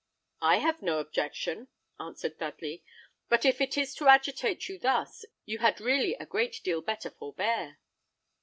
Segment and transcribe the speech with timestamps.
[0.41, 1.67] "I have no objection,"
[1.99, 2.83] answered Dudley;
[3.29, 7.11] "but if it is to agitate you thus, you had really a great deal better
[7.11, 7.77] forbear."